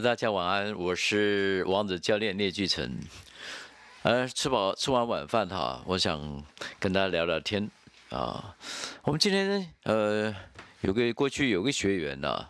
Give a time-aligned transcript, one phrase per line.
[0.00, 3.00] 大家晚安，我是王子教练聂巨成。
[4.02, 6.44] 呃，吃饱吃完晚饭哈，我想
[6.78, 7.68] 跟大家聊聊天
[8.10, 8.54] 啊。
[9.02, 10.32] 我们今天，呃，
[10.82, 12.46] 有个过去有个学员呢，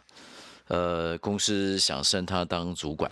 [0.67, 3.11] 呃，公司想升他当主管，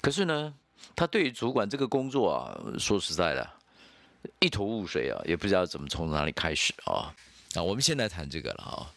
[0.00, 0.52] 可是呢，
[0.96, 3.48] 他对于主管这个工作啊，说实在的，
[4.40, 7.14] 一头雾水啊，也不知道怎么从哪里开始啊。
[7.54, 8.92] 啊，我们先来谈这个了啊。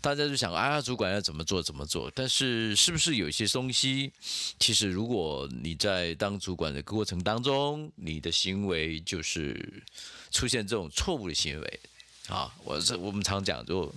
[0.00, 2.08] 大家就想啊，主管要怎么做怎么做？
[2.14, 4.12] 但是是不是有些东西，
[4.60, 9.82] 其实如果你在当主管的过程当中，你的行为就是
[10.30, 11.80] 出现这种错误的行为
[12.28, 12.54] 啊？
[12.62, 13.92] 我这我们常讲，就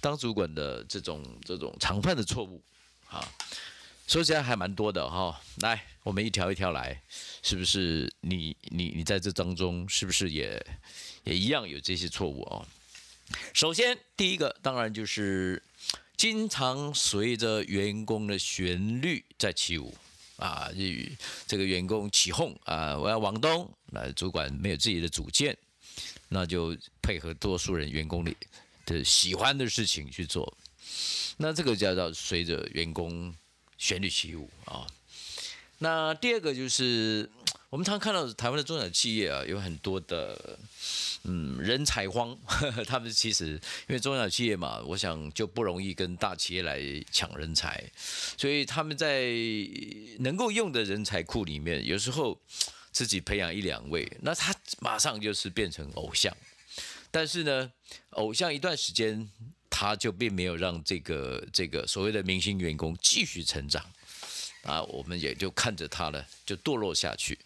[0.00, 2.62] 当主管的这种这种常犯的错误
[3.08, 3.26] 啊，
[4.06, 5.40] 说起来还蛮多的哈。
[5.56, 7.02] 来，我们一条一条来，
[7.42, 8.08] 是不是？
[8.20, 10.64] 你你你在这当中是不是也
[11.24, 12.64] 也一样有这些错误啊？
[13.52, 15.62] 首先，第一个当然就是
[16.16, 19.94] 经常随着员工的旋律在起舞
[20.36, 20.70] 啊，
[21.46, 25.56] 这个员工起哄啊，我要往东，那主管没有自己的主见，
[26.28, 28.34] 那就配合多数人员工的
[28.86, 30.56] 的喜欢的事情去做，
[31.36, 33.34] 那这个叫做随着员工
[33.78, 34.86] 旋律起舞啊。
[35.78, 37.28] 那第二个就是
[37.72, 40.58] 我们常看到台湾的中小企业啊，有很多的。
[41.24, 42.36] 嗯，人才荒，
[42.86, 43.52] 他们其实
[43.88, 47.82] 因为中小企业嘛，我想就不容易跟大企业来抢人才，
[48.36, 49.32] 所以他们在
[50.18, 52.38] 能够用的人才库里面，有时候
[52.90, 56.36] 自己培养一两位，那他马上就是变成偶像。
[57.10, 57.72] 但是呢，
[58.10, 59.30] 偶像一段时间，
[59.70, 63.82] 他就并没有让这个这个所谓的明星员工继续成长，
[64.64, 67.38] 啊，我们也就看着他呢，就堕落下去。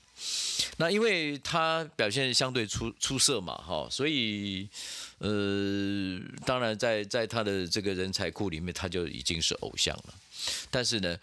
[0.78, 4.68] 那因为他表现相对出出色嘛，哈，所以
[5.18, 10.14] 呃，当然在在他的这个人才库里面，他就已经是偶像了。
[10.70, 11.18] 但是呢，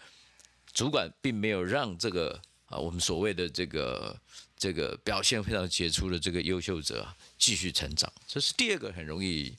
[0.72, 4.16] 主管并没有让这个啊，我们所谓的这个
[4.56, 7.06] 这个表现非常杰出的这个优秀者
[7.38, 9.54] 继续成长，这是第二个很容易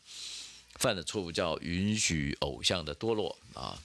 [0.76, 3.82] 犯的错误，叫允许偶像的堕落啊。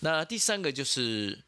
[0.00, 1.38] 那第三个就是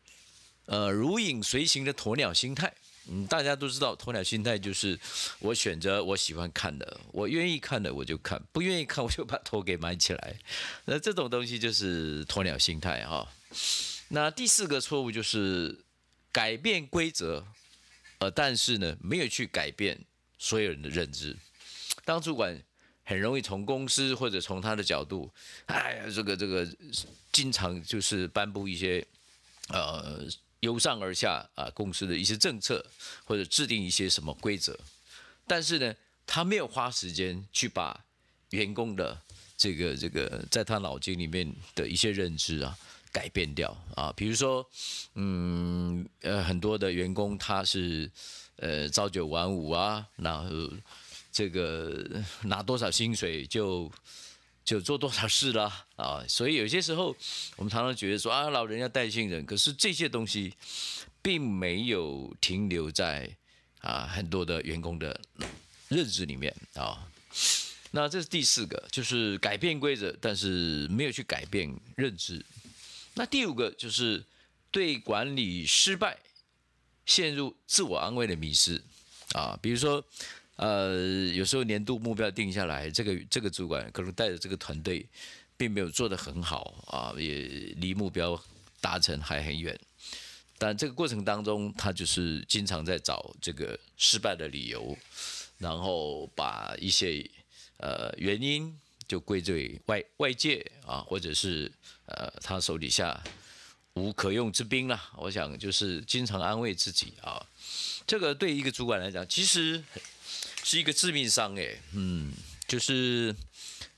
[0.67, 2.73] 呃如影随形的鸵鸟心态。
[3.15, 4.99] 嗯，大家都知道，鸵鸟心态就是
[5.39, 10.39] 我选择我喜欢看的，我愿意看的我就看，不愿意看我就把头给埋起来。
[10.87, 13.29] 那这种东西就是鸵鸟心态哈。
[14.09, 15.85] 那第四个错误就是
[16.33, 17.45] 改变规则，
[18.17, 20.01] 呃，但是呢，没有去改变
[20.39, 21.37] 所有人的认知。
[22.07, 22.59] 当主管
[23.05, 25.31] 很容易从公司或者从他的角度，
[25.67, 26.67] 哎呀，这个这个
[27.31, 29.07] 经常就是颁布一些
[29.69, 30.27] 呃。
[30.63, 32.85] 由上而下啊，公司的一些政策
[33.25, 34.79] 或者制定一些什么规则，
[35.47, 38.05] 但是呢，他没有花时间去把
[38.51, 39.21] 员工的
[39.57, 42.79] 这个这个在他脑筋里面的一些认知啊
[43.11, 44.13] 改变掉啊。
[44.17, 44.65] 比如说，
[45.15, 48.09] 嗯呃，很多的员工他是
[48.57, 50.49] 呃朝九晚五啊，然后
[51.33, 53.91] 这个拿多少薪水就。
[54.65, 56.25] 就做多少事了啊！
[56.29, 57.15] 所以有些时候，
[57.57, 60.55] 我们常常觉得说啊，老人要带新人，可是这些东西
[61.21, 63.29] 并没有停留在
[63.81, 65.21] 啊很多的员工的
[65.89, 67.09] 认知里面啊。
[67.91, 72.45] 那这是第四个，就是改变规则，但是没有去改变认知。
[73.15, 74.25] 那第五个就是
[74.71, 76.19] 对管理失败
[77.05, 78.81] 陷入自我安慰的迷失
[79.33, 80.05] 啊，比如说。
[80.57, 85.05] 呃，有时候年度目标定下来，这个这个主管可能带着这个团队，
[85.57, 88.41] 并没有做得很好啊，也离目标
[88.81, 89.77] 达成还很远。
[90.59, 94.97] 但这个过程当中，他就是经常在找这个失败的理由，
[95.59, 97.29] 然后把一些
[97.79, 101.73] 呃原因就归罪外外界啊，或者是
[102.07, 103.21] 呃他手底下
[103.95, 105.11] 无可用之兵啦。
[105.17, 107.45] 我想就是经常安慰自己啊，
[108.07, 109.83] 这个对一个主管来讲，其实。
[110.65, 112.33] 是一个致命伤诶，嗯，
[112.69, 113.35] 就是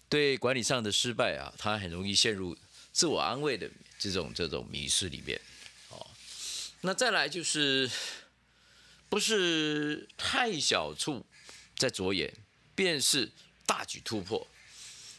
[0.08, 2.56] 对管理上的失败啊，他很容易陷入
[2.93, 5.38] 自我安慰的这种这种迷失里面，
[5.90, 6.06] 哦，
[6.81, 7.90] 那再来就是
[9.08, 11.25] 不是太小处
[11.76, 12.32] 在着眼，
[12.75, 13.31] 便是
[13.67, 14.46] 大举突破。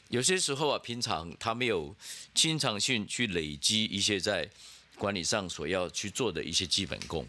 [0.10, 1.96] 有些时候啊，平常他没有
[2.34, 4.50] 经常性去累积一些在
[4.96, 7.26] 管理上所要去做的一些基本功，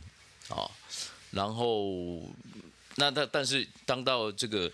[0.48, 0.70] 啊，
[1.30, 2.34] 然后。
[2.96, 4.70] 那但但是当到这个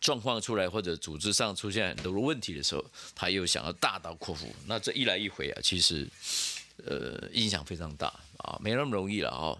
[0.00, 2.84] 状况出来或者组织上出现很多问题的时候，
[3.14, 4.54] 他又想要大刀阔斧。
[4.66, 6.08] 那这一来一回啊，其实
[6.84, 8.08] 呃影响非常大
[8.38, 9.58] 啊，没那么容易了哦。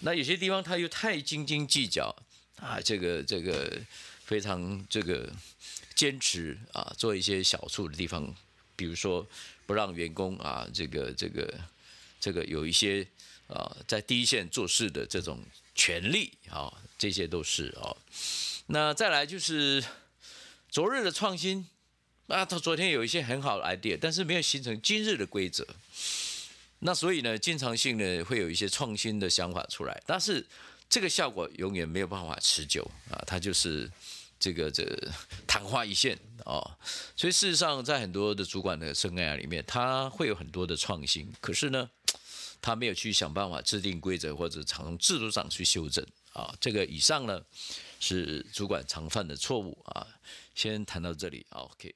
[0.00, 2.14] 那有些地方他又太斤斤计较
[2.56, 3.78] 啊，这个这个
[4.24, 5.30] 非常这个
[5.94, 8.34] 坚持啊，做一些小处的地方，
[8.74, 9.26] 比如说
[9.66, 11.54] 不让员工啊这个这个
[12.18, 13.06] 这个有一些
[13.46, 15.42] 啊在第一线做事的这种
[15.76, 17.94] 权利啊，这些都是啊。
[18.66, 19.84] 那再来就是
[20.68, 21.68] 昨日的创新
[22.26, 25.64] 啊，他昨天有一些很好的 idea，但是没有形成今日的规则。
[26.80, 30.44] 那所以呢，经常性呢会有一些创新的想法出来，但是
[30.88, 33.90] 这个效果永远没有办法持久啊，它就是
[34.38, 34.84] 这个这
[35.46, 36.76] 昙花一现啊。
[37.16, 41.88] 所以事实上，在很多的主管的生涯里面，他会有很多的创新，可是呢，
[42.60, 46.54] 他没有去想办法制定规则或者从制度上去修正啊。
[46.60, 47.40] 这个以上呢
[48.00, 50.06] 是主管常犯的错误啊。
[50.54, 51.94] 先谈到这里，OK。